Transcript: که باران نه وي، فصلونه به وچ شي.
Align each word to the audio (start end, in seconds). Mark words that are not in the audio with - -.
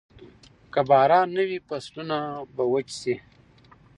که 0.73 0.81
باران 0.89 1.27
نه 1.35 1.43
وي، 1.47 1.59
فصلونه 1.67 2.17
به 2.55 2.63
وچ 2.71 2.89
شي. 2.99 3.15